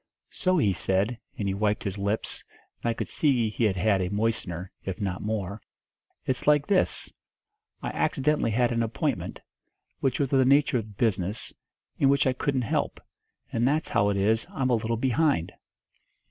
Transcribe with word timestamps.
So 0.31 0.57
he 0.57 0.73
said, 0.73 1.19
and 1.37 1.47
he 1.47 1.53
wiped 1.53 1.83
his 1.83 1.99
lips, 1.99 2.43
and 2.81 2.89
I 2.89 2.93
could 2.95 3.07
see 3.07 3.51
he 3.51 3.65
had 3.65 3.75
had 3.75 4.01
a 4.01 4.09
moistener, 4.09 4.71
if 4.83 4.99
not 4.99 5.21
more, 5.21 5.61
'It's 6.25 6.47
like 6.47 6.65
this 6.65 7.13
I 7.83 7.89
accidentally 7.89 8.49
had 8.49 8.71
an 8.71 8.81
appointment, 8.81 9.41
which 9.99 10.19
was 10.19 10.33
of 10.33 10.39
the 10.39 10.43
nature 10.45 10.79
of 10.79 10.97
business, 10.97 11.53
and 11.99 12.09
which 12.09 12.25
I 12.25 12.33
couldn't 12.33 12.63
help; 12.63 12.99
and 13.53 13.67
that's 13.67 13.89
how 13.89 14.09
it 14.09 14.17
is 14.17 14.47
I'm 14.49 14.71
a 14.71 14.73
little 14.73 14.97
behind!' 14.97 15.53